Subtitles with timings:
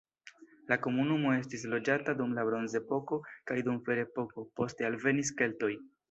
[0.69, 3.19] La komunumo estis loĝata dum la bronzepoko
[3.51, 5.71] kaj dum ferepoko, poste alvenis keltoj.